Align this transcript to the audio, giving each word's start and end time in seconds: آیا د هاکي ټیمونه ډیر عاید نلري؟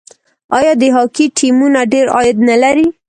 آیا 0.57 0.73
د 0.81 0.83
هاکي 0.95 1.25
ټیمونه 1.37 1.79
ډیر 1.93 2.05
عاید 2.15 2.37
نلري؟ 2.49 2.87